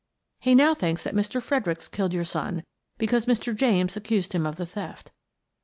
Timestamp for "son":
2.25-2.63